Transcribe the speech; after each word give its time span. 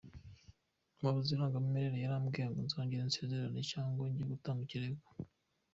Umuyobozi 0.95 1.29
w’irangamimerere 1.31 1.97
yarambwiye 1.99 2.45
ngo 2.49 2.59
nzongere 2.65 3.01
nsezerane 3.07 3.61
cyangwa 3.71 4.03
njye 4.09 4.23
gutanga 4.31 4.61
ikirego. 4.65 5.07